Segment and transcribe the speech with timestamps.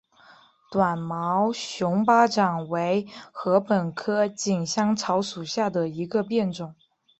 [0.71, 6.73] 短毛熊巴掌为禾本科锦香草属下的一个变种。